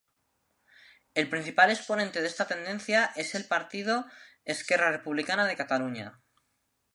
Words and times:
El 1.13 1.29
principal 1.29 1.69
exponente 1.69 2.21
de 2.21 2.25
esta 2.27 2.47
tendencia 2.47 3.11
es 3.15 3.35
el 3.35 3.45
partido 3.45 4.07
"Esquerra 4.45 4.89
Republicana 4.89 5.45
de 5.45 5.55
Catalunya". 5.55 6.23